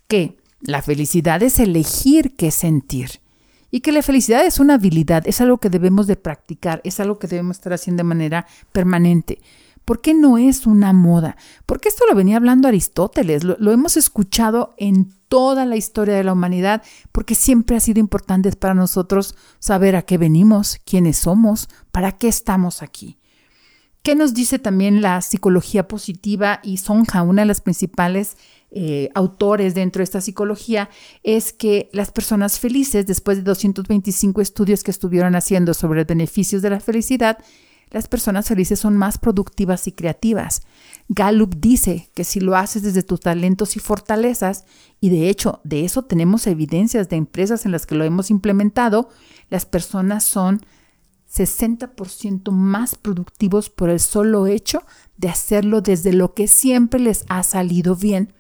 que 0.09 0.38
la 0.61 0.83
felicidad 0.83 1.43
es 1.43 1.61
elegir 1.61 2.35
qué 2.35 2.50
sentir 2.50 3.21
y 3.71 3.81
que 3.81 3.93
la 3.93 4.03
felicidad 4.03 4.45
es 4.45 4.61
una 4.61 4.75
habilidad, 4.75 5.23
es 5.27 5.41
algo 5.41 5.59
que 5.59 5.71
debemos 5.71 6.07
de 6.07 6.17
practicar, 6.17 6.81
es 6.85 7.01
algo 7.01 7.19
que 7.19 7.27
debemos 7.27 7.57
estar 7.57 7.73
haciendo 7.73 8.03
de 8.03 8.09
manera 8.09 8.47
permanente. 8.73 9.41
¿Por 9.85 10.01
qué 10.03 10.13
no 10.13 10.37
es 10.37 10.67
una 10.67 10.93
moda? 10.93 11.37
Porque 11.65 11.89
esto 11.89 12.05
lo 12.09 12.15
venía 12.15 12.37
hablando 12.37 12.69
Aristóteles, 12.69 13.45
lo, 13.45 13.57
lo 13.59 13.73
hemos 13.73 13.97
escuchado 13.97 14.75
en 14.77 15.15
toda 15.29 15.65
la 15.65 15.77
historia 15.77 16.15
de 16.15 16.25
la 16.25 16.33
humanidad, 16.33 16.83
porque 17.13 17.35
siempre 17.35 17.77
ha 17.77 17.81
sido 17.81 18.01
importante 18.01 18.51
para 18.53 18.75
nosotros 18.75 19.35
saber 19.59 19.97
a 19.97 20.03
qué 20.03 20.19
venimos, 20.19 20.79
quiénes 20.85 21.19
somos, 21.19 21.69
para 21.91 22.13
qué 22.13 22.29
estamos 22.29 22.83
aquí. 22.83 23.18
¿Qué 24.02 24.14
nos 24.14 24.33
dice 24.33 24.59
también 24.59 25.02
la 25.02 25.21
psicología 25.21 25.87
positiva? 25.87 26.61
Y 26.62 26.78
Sonja, 26.78 27.23
una 27.23 27.43
de 27.43 27.47
las 27.47 27.61
principales 27.61 28.37
eh, 28.71 29.11
autores 29.14 29.75
dentro 29.75 30.00
de 30.00 30.05
esta 30.05 30.21
psicología, 30.21 30.88
es 31.23 31.52
que 31.52 31.90
las 31.93 32.11
personas 32.11 32.59
felices, 32.59 33.07
después 33.07 33.38
de 33.38 33.45
225 33.45 34.40
estudios 34.40 34.83
que 34.83 34.90
estuvieron 34.90 35.35
haciendo 35.35 35.75
sobre 35.75 36.00
los 36.00 36.07
beneficios 36.07 36.62
de 36.62 36.71
la 36.71 36.81
felicidad, 36.81 37.38
las 37.90 38.09
personas 38.09 38.47
felices 38.47 38.78
son 38.78 38.97
más 38.97 39.19
productivas 39.19 39.87
y 39.87 39.93
creativas. 39.93 40.62
Gallup 41.09 41.55
dice 41.57 42.11
que 42.14 42.25
si 42.25 42.40
lo 42.40 42.55
haces 42.57 42.83
desde 42.83 43.02
tus 43.02 43.21
talentos 43.21 43.76
y 43.76 43.81
fortalezas, 43.81 44.64
y 45.00 45.09
de 45.09 45.28
hecho 45.31 45.61
de 45.64 45.85
eso 45.85 46.02
tenemos 46.05 46.47
evidencias 46.47 47.09
de 47.09 47.17
empresas 47.17 47.64
en 47.64 47.73
las 47.73 47.87
que 47.87 47.95
lo 47.95 48.05
hemos 48.05 48.31
implementado, 48.31 49.09
las 49.49 49.64
personas 49.64 50.25
son 50.25 50.61
60% 51.31 52.51
más 52.51 52.95
productivos 52.95 53.71
por 53.71 53.91
el 53.91 54.01
solo 54.01 54.47
hecho 54.47 54.83
de 55.17 55.29
hacerlo 55.29 55.81
desde 55.81 56.13
lo 56.13 56.35
que 56.35 56.49
siempre 56.49 57.01
les 57.01 57.25
ha 57.29 57.43
salido 57.43 57.97
bien 57.97 58.35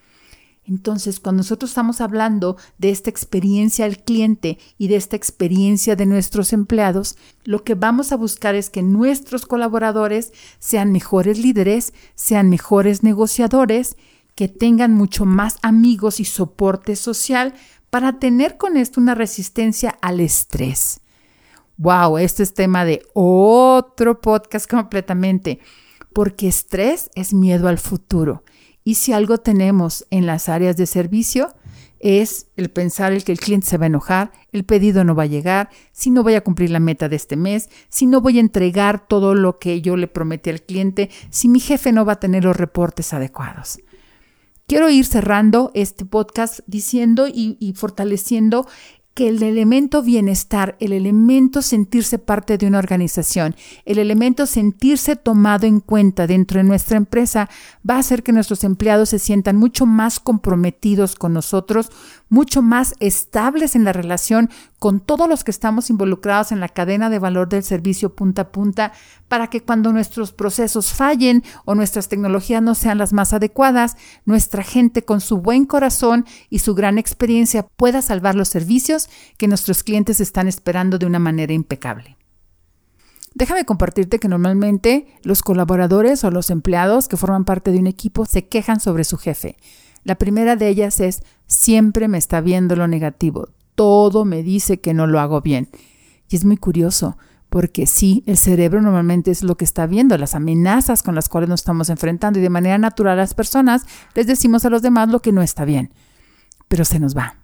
entonces, 0.68 1.18
cuando 1.18 1.40
nosotros 1.40 1.70
estamos 1.70 2.02
hablando 2.02 2.58
de 2.76 2.90
esta 2.90 3.08
experiencia 3.08 3.86
al 3.86 4.04
cliente 4.04 4.58
y 4.76 4.88
de 4.88 4.96
esta 4.96 5.16
experiencia 5.16 5.96
de 5.96 6.04
nuestros 6.04 6.52
empleados, 6.52 7.16
lo 7.44 7.64
que 7.64 7.74
vamos 7.74 8.12
a 8.12 8.16
buscar 8.16 8.54
es 8.54 8.68
que 8.68 8.82
nuestros 8.82 9.46
colaboradores 9.46 10.30
sean 10.58 10.92
mejores 10.92 11.38
líderes, 11.38 11.94
sean 12.14 12.50
mejores 12.50 13.02
negociadores, 13.02 13.96
que 14.34 14.48
tengan 14.48 14.92
mucho 14.92 15.24
más 15.24 15.56
amigos 15.62 16.20
y 16.20 16.26
soporte 16.26 16.96
social 16.96 17.54
para 17.88 18.18
tener 18.18 18.58
con 18.58 18.76
esto 18.76 19.00
una 19.00 19.14
resistencia 19.14 19.96
al 20.02 20.20
estrés. 20.20 21.00
Wow, 21.80 22.18
este 22.18 22.42
es 22.42 22.54
tema 22.54 22.84
de 22.84 23.06
otro 23.14 24.20
podcast 24.20 24.68
completamente, 24.68 25.60
porque 26.12 26.48
estrés 26.48 27.08
es 27.14 27.32
miedo 27.32 27.68
al 27.68 27.78
futuro 27.78 28.42
y 28.82 28.96
si 28.96 29.12
algo 29.12 29.38
tenemos 29.38 30.04
en 30.10 30.26
las 30.26 30.48
áreas 30.48 30.76
de 30.76 30.86
servicio, 30.86 31.54
es 32.00 32.48
el 32.56 32.70
pensar 32.70 33.12
el 33.12 33.22
que 33.22 33.30
el 33.30 33.38
cliente 33.38 33.68
se 33.68 33.78
va 33.78 33.84
a 33.84 33.88
enojar, 33.88 34.32
el 34.50 34.64
pedido 34.64 35.04
no 35.04 35.14
va 35.14 35.24
a 35.24 35.26
llegar, 35.26 35.68
si 35.92 36.10
no 36.10 36.24
voy 36.24 36.34
a 36.34 36.42
cumplir 36.42 36.70
la 36.70 36.80
meta 36.80 37.08
de 37.08 37.14
este 37.14 37.36
mes, 37.36 37.68
si 37.88 38.06
no 38.06 38.20
voy 38.20 38.38
a 38.38 38.40
entregar 38.40 39.06
todo 39.06 39.36
lo 39.36 39.60
que 39.60 39.80
yo 39.80 39.96
le 39.96 40.08
prometí 40.08 40.50
al 40.50 40.62
cliente, 40.62 41.10
si 41.30 41.48
mi 41.48 41.60
jefe 41.60 41.92
no 41.92 42.04
va 42.04 42.14
a 42.14 42.20
tener 42.20 42.42
los 42.42 42.56
reportes 42.56 43.12
adecuados. 43.12 43.78
Quiero 44.66 44.90
ir 44.90 45.06
cerrando 45.06 45.70
este 45.74 46.04
podcast 46.04 46.60
diciendo 46.66 47.26
y 47.26 47.74
fortaleciendo 47.74 48.66
que 49.18 49.26
el 49.26 49.42
elemento 49.42 50.00
bienestar, 50.00 50.76
el 50.78 50.92
elemento 50.92 51.60
sentirse 51.60 52.20
parte 52.20 52.56
de 52.56 52.68
una 52.68 52.78
organización, 52.78 53.56
el 53.84 53.98
elemento 53.98 54.46
sentirse 54.46 55.16
tomado 55.16 55.66
en 55.66 55.80
cuenta 55.80 56.28
dentro 56.28 56.58
de 56.58 56.62
nuestra 56.62 56.98
empresa 56.98 57.50
va 57.88 57.96
a 57.96 57.98
hacer 57.98 58.22
que 58.22 58.30
nuestros 58.30 58.62
empleados 58.62 59.08
se 59.08 59.18
sientan 59.18 59.56
mucho 59.56 59.86
más 59.86 60.20
comprometidos 60.20 61.16
con 61.16 61.32
nosotros, 61.32 61.90
mucho 62.28 62.62
más 62.62 62.94
estables 63.00 63.74
en 63.74 63.82
la 63.82 63.92
relación 63.92 64.50
con 64.78 65.00
todos 65.00 65.28
los 65.28 65.42
que 65.42 65.50
estamos 65.50 65.90
involucrados 65.90 66.52
en 66.52 66.60
la 66.60 66.68
cadena 66.68 67.10
de 67.10 67.18
valor 67.18 67.48
del 67.48 67.64
servicio 67.64 68.14
punta 68.14 68.42
a 68.42 68.52
punta, 68.52 68.92
para 69.28 69.48
que 69.48 69.62
cuando 69.62 69.92
nuestros 69.92 70.32
procesos 70.32 70.92
fallen 70.92 71.44
o 71.64 71.74
nuestras 71.74 72.08
tecnologías 72.08 72.62
no 72.62 72.74
sean 72.74 72.98
las 72.98 73.12
más 73.12 73.32
adecuadas, 73.32 73.96
nuestra 74.24 74.64
gente 74.64 75.04
con 75.04 75.20
su 75.20 75.38
buen 75.38 75.66
corazón 75.66 76.24
y 76.50 76.58
su 76.60 76.74
gran 76.74 76.98
experiencia 76.98 77.66
pueda 77.66 78.02
salvar 78.02 78.34
los 78.34 78.48
servicios 78.48 79.08
que 79.36 79.48
nuestros 79.48 79.82
clientes 79.82 80.20
están 80.20 80.48
esperando 80.48 80.98
de 80.98 81.06
una 81.06 81.18
manera 81.18 81.52
impecable. 81.52 82.16
Déjame 83.34 83.64
compartirte 83.64 84.18
que 84.18 84.28
normalmente 84.28 85.06
los 85.22 85.42
colaboradores 85.42 86.24
o 86.24 86.30
los 86.30 86.50
empleados 86.50 87.06
que 87.06 87.16
forman 87.16 87.44
parte 87.44 87.70
de 87.70 87.78
un 87.78 87.86
equipo 87.86 88.24
se 88.24 88.48
quejan 88.48 88.80
sobre 88.80 89.04
su 89.04 89.16
jefe. 89.16 89.56
La 90.02 90.16
primera 90.16 90.56
de 90.56 90.68
ellas 90.68 91.00
es, 91.00 91.22
siempre 91.46 92.08
me 92.08 92.18
está 92.18 92.40
viendo 92.40 92.74
lo 92.74 92.88
negativo, 92.88 93.50
todo 93.74 94.24
me 94.24 94.42
dice 94.42 94.80
que 94.80 94.94
no 94.94 95.06
lo 95.06 95.20
hago 95.20 95.40
bien. 95.40 95.68
Y 96.28 96.36
es 96.36 96.44
muy 96.44 96.56
curioso, 96.56 97.16
porque 97.48 97.86
sí, 97.86 98.22
el 98.26 98.36
cerebro 98.36 98.82
normalmente 98.82 99.30
es 99.30 99.42
lo 99.42 99.56
que 99.56 99.64
está 99.64 99.86
viendo, 99.86 100.16
las 100.18 100.34
amenazas 100.34 101.02
con 101.02 101.14
las 101.14 101.28
cuales 101.28 101.48
nos 101.48 101.60
estamos 101.60 101.88
enfrentando 101.88 102.38
y 102.38 102.42
de 102.42 102.50
manera 102.50 102.78
natural 102.78 103.14
a 103.14 103.22
las 103.22 103.34
personas 103.34 103.86
les 104.14 104.26
decimos 104.26 104.64
a 104.64 104.70
los 104.70 104.82
demás 104.82 105.08
lo 105.08 105.20
que 105.20 105.32
no 105.32 105.42
está 105.42 105.64
bien. 105.64 105.92
Pero 106.68 106.84
se 106.84 106.98
nos 106.98 107.16
va, 107.16 107.36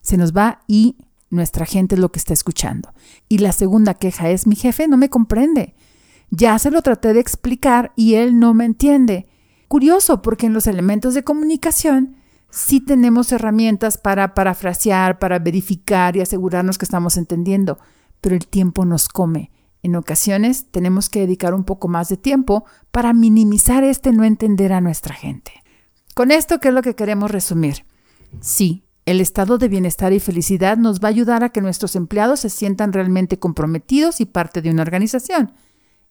se 0.00 0.16
nos 0.16 0.34
va 0.34 0.60
y 0.66 0.96
nuestra 1.28 1.66
gente 1.66 1.94
es 1.94 2.00
lo 2.00 2.10
que 2.10 2.18
está 2.18 2.32
escuchando. 2.32 2.92
Y 3.28 3.38
la 3.38 3.52
segunda 3.52 3.94
queja 3.94 4.30
es, 4.30 4.46
mi 4.46 4.56
jefe 4.56 4.88
no 4.88 4.96
me 4.96 5.10
comprende. 5.10 5.74
Ya 6.30 6.58
se 6.58 6.70
lo 6.70 6.80
traté 6.82 7.12
de 7.12 7.20
explicar 7.20 7.92
y 7.96 8.14
él 8.14 8.38
no 8.38 8.54
me 8.54 8.64
entiende. 8.64 9.28
Curioso, 9.68 10.22
porque 10.22 10.46
en 10.46 10.54
los 10.54 10.66
elementos 10.66 11.14
de 11.14 11.22
comunicación 11.22 12.16
sí 12.50 12.80
tenemos 12.80 13.30
herramientas 13.30 13.98
para 13.98 14.34
parafrasear, 14.34 15.18
para 15.18 15.38
verificar 15.38 16.16
y 16.16 16.20
asegurarnos 16.20 16.78
que 16.78 16.84
estamos 16.84 17.16
entendiendo, 17.16 17.78
pero 18.20 18.34
el 18.34 18.46
tiempo 18.46 18.84
nos 18.84 19.08
come. 19.08 19.50
En 19.82 19.96
ocasiones 19.96 20.66
tenemos 20.70 21.08
que 21.08 21.20
dedicar 21.20 21.54
un 21.54 21.64
poco 21.64 21.88
más 21.88 22.08
de 22.08 22.16
tiempo 22.16 22.64
para 22.90 23.12
minimizar 23.12 23.82
este 23.82 24.12
no 24.12 24.24
entender 24.24 24.72
a 24.72 24.80
nuestra 24.80 25.14
gente. 25.14 25.52
Con 26.14 26.30
esto, 26.30 26.60
¿qué 26.60 26.68
es 26.68 26.74
lo 26.74 26.82
que 26.82 26.94
queremos 26.94 27.30
resumir? 27.30 27.86
Sí, 28.40 28.84
el 29.06 29.20
estado 29.20 29.58
de 29.58 29.68
bienestar 29.68 30.12
y 30.12 30.20
felicidad 30.20 30.76
nos 30.76 31.00
va 31.00 31.08
a 31.08 31.10
ayudar 31.10 31.42
a 31.42 31.48
que 31.48 31.62
nuestros 31.62 31.96
empleados 31.96 32.40
se 32.40 32.50
sientan 32.50 32.92
realmente 32.92 33.38
comprometidos 33.38 34.20
y 34.20 34.26
parte 34.26 34.60
de 34.60 34.70
una 34.70 34.82
organización. 34.82 35.52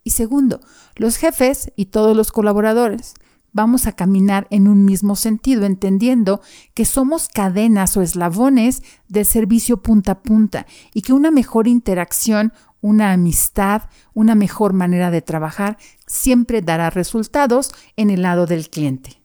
Y 0.03 0.11
segundo, 0.11 0.61
los 0.95 1.17
jefes 1.17 1.71
y 1.75 1.87
todos 1.87 2.15
los 2.17 2.31
colaboradores 2.31 3.13
vamos 3.53 3.87
a 3.87 3.93
caminar 3.93 4.47
en 4.49 4.67
un 4.67 4.85
mismo 4.85 5.15
sentido, 5.15 5.65
entendiendo 5.65 6.41
que 6.73 6.85
somos 6.85 7.27
cadenas 7.27 7.97
o 7.97 8.01
eslabones 8.01 8.83
del 9.07 9.25
servicio 9.25 9.81
punta 9.81 10.13
a 10.13 10.21
punta 10.21 10.65
y 10.93 11.01
que 11.01 11.13
una 11.13 11.31
mejor 11.31 11.67
interacción 11.67 12.53
una 12.81 13.11
amistad, 13.11 13.83
una 14.13 14.35
mejor 14.35 14.73
manera 14.73 15.11
de 15.11 15.21
trabajar, 15.21 15.77
siempre 16.07 16.61
dará 16.61 16.89
resultados 16.89 17.71
en 17.95 18.09
el 18.09 18.21
lado 18.21 18.45
del 18.45 18.69
cliente. 18.69 19.21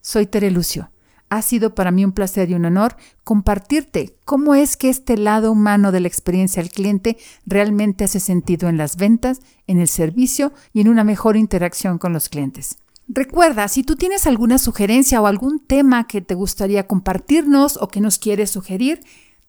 Soy 0.00 0.26
Tere 0.26 0.50
Lucio. 0.50 0.90
Ha 1.28 1.42
sido 1.42 1.74
para 1.74 1.90
mí 1.90 2.04
un 2.04 2.12
placer 2.12 2.50
y 2.50 2.54
un 2.54 2.66
honor 2.66 2.96
compartirte 3.24 4.16
cómo 4.24 4.54
es 4.54 4.76
que 4.76 4.88
este 4.88 5.16
lado 5.16 5.50
humano 5.50 5.90
de 5.90 5.98
la 5.98 6.06
experiencia 6.06 6.62
al 6.62 6.68
cliente 6.68 7.16
realmente 7.44 8.04
hace 8.04 8.20
sentido 8.20 8.68
en 8.68 8.76
las 8.76 8.96
ventas, 8.96 9.40
en 9.66 9.80
el 9.80 9.88
servicio 9.88 10.52
y 10.72 10.82
en 10.82 10.88
una 10.88 11.02
mejor 11.02 11.36
interacción 11.36 11.98
con 11.98 12.12
los 12.12 12.28
clientes. 12.28 12.78
Recuerda, 13.08 13.68
si 13.68 13.82
tú 13.82 13.96
tienes 13.96 14.26
alguna 14.26 14.58
sugerencia 14.58 15.20
o 15.20 15.26
algún 15.26 15.60
tema 15.60 16.06
que 16.06 16.20
te 16.20 16.34
gustaría 16.34 16.86
compartirnos 16.86 17.78
o 17.80 17.88
que 17.88 18.00
nos 18.00 18.18
quieres 18.18 18.50
sugerir, 18.50 19.00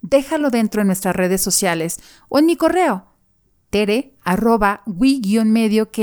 déjalo 0.01 0.49
dentro 0.49 0.81
de 0.81 0.85
nuestras 0.85 1.15
redes 1.15 1.41
sociales 1.41 1.99
o 2.29 2.39
en 2.39 2.45
mi 2.45 2.55
correo 2.55 3.07
tere 3.69 4.15
arroba 4.23 4.81
mediocare.mx 4.85 5.97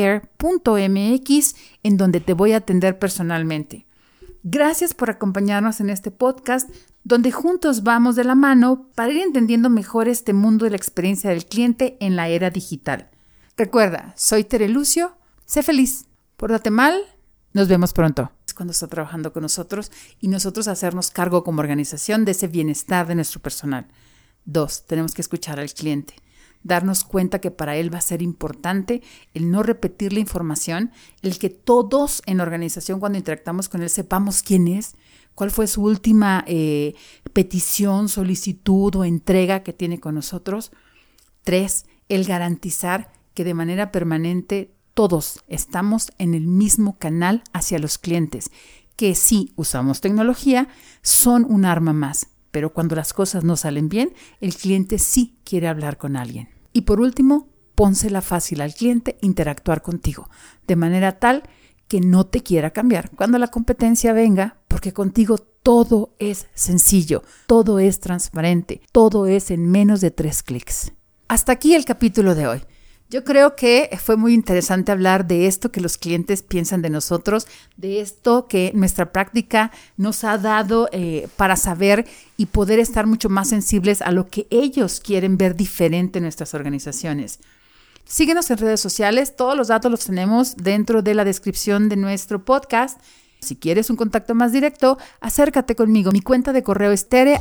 en 1.82 1.96
donde 1.96 2.20
te 2.20 2.34
voy 2.34 2.52
a 2.52 2.58
atender 2.58 2.98
personalmente. 2.98 3.86
Gracias 4.42 4.92
por 4.94 5.08
acompañarnos 5.10 5.80
en 5.80 5.88
este 5.90 6.10
podcast 6.10 6.68
donde 7.02 7.32
juntos 7.32 7.82
vamos 7.82 8.16
de 8.16 8.24
la 8.24 8.34
mano 8.34 8.88
para 8.94 9.12
ir 9.12 9.22
entendiendo 9.22 9.70
mejor 9.70 10.08
este 10.08 10.32
mundo 10.32 10.64
de 10.64 10.70
la 10.70 10.76
experiencia 10.76 11.30
del 11.30 11.46
cliente 11.46 11.96
en 12.00 12.16
la 12.16 12.28
era 12.28 12.50
digital. 12.50 13.08
Recuerda, 13.56 14.12
soy 14.16 14.44
Tere 14.44 14.68
Lucio, 14.68 15.16
sé 15.46 15.62
feliz, 15.62 16.06
pórtate 16.36 16.70
mal, 16.70 16.94
nos 17.54 17.68
vemos 17.68 17.94
pronto. 17.94 18.30
Cuando 18.54 18.70
está 18.70 18.86
trabajando 18.86 19.32
con 19.32 19.42
nosotros 19.42 19.90
y 20.20 20.28
nosotros 20.28 20.68
hacernos 20.68 21.10
cargo 21.10 21.42
como 21.42 21.58
organización 21.58 22.24
de 22.24 22.32
ese 22.32 22.46
bienestar 22.46 23.04
de 23.08 23.16
nuestro 23.16 23.40
personal. 23.40 23.88
Dos, 24.44 24.86
tenemos 24.86 25.12
que 25.12 25.22
escuchar 25.22 25.58
al 25.58 25.72
cliente 25.72 26.14
darnos 26.64 27.04
cuenta 27.04 27.40
que 27.40 27.50
para 27.50 27.76
él 27.76 27.94
va 27.94 27.98
a 27.98 28.00
ser 28.00 28.22
importante 28.22 29.02
el 29.34 29.50
no 29.50 29.62
repetir 29.62 30.12
la 30.12 30.20
información, 30.20 30.90
el 31.22 31.38
que 31.38 31.50
todos 31.50 32.22
en 32.26 32.38
la 32.38 32.42
organización 32.42 32.98
cuando 32.98 33.18
interactamos 33.18 33.68
con 33.68 33.82
él 33.82 33.90
sepamos 33.90 34.42
quién 34.42 34.66
es, 34.66 34.96
cuál 35.34 35.50
fue 35.50 35.66
su 35.66 35.82
última 35.82 36.42
eh, 36.48 36.94
petición, 37.32 38.08
solicitud 38.08 38.96
o 38.96 39.04
entrega 39.04 39.62
que 39.62 39.74
tiene 39.74 40.00
con 40.00 40.14
nosotros. 40.14 40.72
Tres, 41.42 41.84
el 42.08 42.24
garantizar 42.24 43.12
que 43.34 43.44
de 43.44 43.54
manera 43.54 43.92
permanente 43.92 44.74
todos 44.94 45.40
estamos 45.48 46.12
en 46.18 46.34
el 46.34 46.46
mismo 46.46 46.98
canal 46.98 47.42
hacia 47.52 47.78
los 47.78 47.98
clientes, 47.98 48.50
que 48.96 49.14
si 49.14 49.52
usamos 49.56 50.00
tecnología, 50.00 50.68
son 51.02 51.44
un 51.44 51.64
arma 51.64 51.92
más, 51.92 52.28
pero 52.52 52.72
cuando 52.72 52.94
las 52.94 53.12
cosas 53.12 53.42
no 53.42 53.56
salen 53.56 53.88
bien, 53.88 54.14
el 54.40 54.54
cliente 54.54 54.98
sí 54.98 55.36
quiere 55.44 55.66
hablar 55.68 55.98
con 55.98 56.16
alguien. 56.16 56.48
Y 56.72 56.82
por 56.82 57.00
último, 57.00 57.48
pónsela 57.74 58.22
fácil 58.22 58.60
al 58.60 58.74
cliente 58.74 59.18
interactuar 59.20 59.82
contigo, 59.82 60.30
de 60.66 60.76
manera 60.76 61.18
tal 61.18 61.42
que 61.88 62.00
no 62.00 62.24
te 62.24 62.42
quiera 62.42 62.70
cambiar 62.70 63.10
cuando 63.10 63.38
la 63.38 63.48
competencia 63.48 64.12
venga, 64.12 64.58
porque 64.68 64.92
contigo 64.92 65.38
todo 65.38 66.14
es 66.18 66.46
sencillo, 66.54 67.22
todo 67.46 67.78
es 67.78 68.00
transparente, 68.00 68.80
todo 68.92 69.26
es 69.26 69.50
en 69.50 69.68
menos 69.70 70.00
de 70.00 70.10
tres 70.10 70.42
clics. 70.42 70.92
Hasta 71.26 71.52
aquí 71.52 71.74
el 71.74 71.84
capítulo 71.84 72.34
de 72.34 72.46
hoy. 72.46 72.62
Yo 73.14 73.22
creo 73.22 73.54
que 73.54 73.96
fue 74.02 74.16
muy 74.16 74.34
interesante 74.34 74.90
hablar 74.90 75.28
de 75.28 75.46
esto 75.46 75.70
que 75.70 75.80
los 75.80 75.98
clientes 75.98 76.42
piensan 76.42 76.82
de 76.82 76.90
nosotros, 76.90 77.46
de 77.76 78.00
esto 78.00 78.48
que 78.48 78.72
nuestra 78.74 79.12
práctica 79.12 79.70
nos 79.96 80.24
ha 80.24 80.36
dado 80.36 80.88
eh, 80.90 81.28
para 81.36 81.54
saber 81.54 82.06
y 82.36 82.46
poder 82.46 82.80
estar 82.80 83.06
mucho 83.06 83.28
más 83.28 83.50
sensibles 83.50 84.02
a 84.02 84.10
lo 84.10 84.26
que 84.26 84.48
ellos 84.50 84.98
quieren 84.98 85.38
ver 85.38 85.54
diferente 85.54 86.18
en 86.18 86.24
nuestras 86.24 86.54
organizaciones. 86.54 87.38
Síguenos 88.04 88.50
en 88.50 88.58
redes 88.58 88.80
sociales, 88.80 89.36
todos 89.36 89.56
los 89.56 89.68
datos 89.68 89.92
los 89.92 90.06
tenemos 90.06 90.56
dentro 90.56 91.00
de 91.00 91.14
la 91.14 91.24
descripción 91.24 91.88
de 91.88 91.94
nuestro 91.94 92.44
podcast. 92.44 92.98
Si 93.44 93.56
quieres 93.56 93.90
un 93.90 93.96
contacto 93.96 94.34
más 94.34 94.52
directo, 94.52 94.98
acércate 95.20 95.76
conmigo. 95.76 96.10
Mi 96.10 96.20
cuenta 96.20 96.52
de 96.52 96.62
correo 96.62 96.90
es 96.90 97.08
tere 97.08 97.40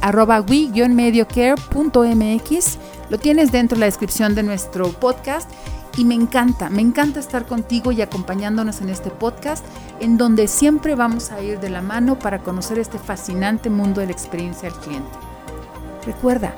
mediocare.mx. 0.89 2.78
Lo 3.10 3.18
tienes 3.18 3.52
dentro 3.52 3.76
de 3.76 3.80
la 3.80 3.86
descripción 3.88 4.36
de 4.36 4.44
nuestro 4.44 4.89
podcast. 4.92 5.50
Y 5.96 6.06
me 6.06 6.16
encanta, 6.16 6.70
me 6.72 6.82
encanta 6.82 7.20
estar 7.20 7.46
contigo 7.46 7.92
y 7.92 8.02
acompañándonos 8.02 8.82
en 8.82 8.89
este 8.89 9.12
podcast, 9.12 9.63
en 10.00 10.18
donde 10.18 10.48
siempre 10.48 10.96
vamos 10.96 11.32
a 11.32 11.39
ir 11.42 11.60
de 11.60 11.70
la 11.70 11.84
mano 11.84 12.18
para 12.18 12.39
conocer 12.39 12.80
este 12.80 12.98
fascinante 12.98 13.70
mundo 13.70 14.02
de 14.02 14.08
la 14.08 14.13
experiencia 14.13 14.70
al 14.70 14.80
cliente. 14.80 15.12
Recuerda, 16.04 16.56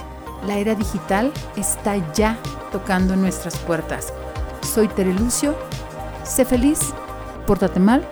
la 0.48 0.58
era 0.58 0.74
digital 0.74 1.34
está 1.58 1.98
ya 2.14 2.38
tocando 2.72 3.18
nuestras 3.18 3.58
puertas. 3.58 4.14
Soy 4.62 4.88
Tere 4.88 5.14
Lucio. 5.14 5.56
Sé 6.24 6.46
feliz, 6.46 6.80
pórtate 7.46 7.80
mal. 7.80 8.08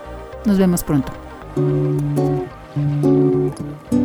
Nos 0.46 0.58
vemos 0.58 0.84
pronto. 0.84 1.23
Thank 1.56 2.50
you. 3.94 4.03